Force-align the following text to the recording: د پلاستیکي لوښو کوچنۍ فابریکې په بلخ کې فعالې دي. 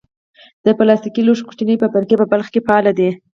د 0.65 0.67
پلاستیکي 0.77 1.21
لوښو 1.23 1.47
کوچنۍ 1.47 1.75
فابریکې 1.81 2.15
په 2.19 2.25
بلخ 2.31 2.47
کې 2.53 2.65
فعالې 2.67 2.93
دي. 2.99 3.09